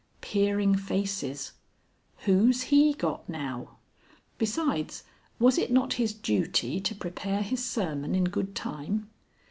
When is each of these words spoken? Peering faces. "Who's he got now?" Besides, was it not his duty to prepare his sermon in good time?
Peering 0.19 0.73
faces. 0.73 1.51
"Who's 2.25 2.63
he 2.73 2.95
got 2.95 3.29
now?" 3.29 3.77
Besides, 4.39 5.03
was 5.37 5.59
it 5.59 5.71
not 5.71 5.93
his 6.01 6.11
duty 6.11 6.79
to 6.79 6.95
prepare 6.95 7.43
his 7.43 7.63
sermon 7.63 8.15
in 8.15 8.23
good 8.23 8.55
time? 8.55 9.11